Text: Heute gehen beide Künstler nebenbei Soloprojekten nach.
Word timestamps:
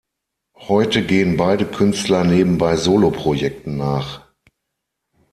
Heute 0.67 1.05
gehen 1.05 1.37
beide 1.37 1.63
Künstler 1.63 2.23
nebenbei 2.23 2.75
Soloprojekten 2.75 3.77
nach. 3.77 4.25